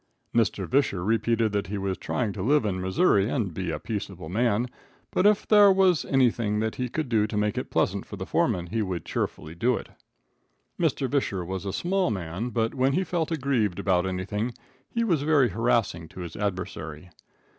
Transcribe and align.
Mr. 0.33 0.65
Visscher 0.67 1.05
repeated 1.05 1.51
that 1.51 1.67
he 1.67 1.77
was 1.77 1.95
trying 1.95 2.33
to 2.33 2.41
live 2.41 2.65
in 2.65 2.81
Missouri 2.81 3.29
and 3.29 3.53
be 3.53 3.69
a 3.69 3.77
peaceable 3.77 4.29
man, 4.29 4.65
but 5.11 5.21
that 5.25 5.29
if 5.29 5.47
there 5.47 5.71
was 5.71 6.05
anything 6.05 6.59
that 6.59 6.77
he 6.77 6.89
could 6.89 7.07
do 7.07 7.27
to 7.27 7.37
make 7.37 7.55
it 7.55 7.69
pleasant 7.69 8.03
for 8.07 8.15
the 8.15 8.25
foreman, 8.25 8.65
he 8.65 8.81
would 8.81 9.05
cheerfully 9.05 9.53
do 9.53 9.75
it. 9.77 9.89
Mr. 10.79 11.07
Visscher 11.07 11.45
was 11.45 11.67
a 11.67 11.71
small 11.71 12.09
man, 12.09 12.49
but 12.49 12.73
when 12.73 12.93
he 12.93 13.03
felt 13.03 13.29
aggrieved 13.31 13.77
about 13.77 14.07
anything 14.07 14.55
he 14.89 15.03
was 15.03 15.21
very 15.21 15.49
harassing 15.49 16.07
to 16.07 16.21
his 16.21 16.35
adversary. 16.35 17.11